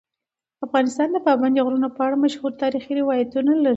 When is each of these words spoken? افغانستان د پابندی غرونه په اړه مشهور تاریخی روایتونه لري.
افغانستان 0.65 1.07
د 1.11 1.17
پابندی 1.27 1.63
غرونه 1.65 1.87
په 1.95 2.01
اړه 2.07 2.21
مشهور 2.25 2.51
تاریخی 2.63 2.93
روایتونه 3.01 3.51
لري. 3.63 3.69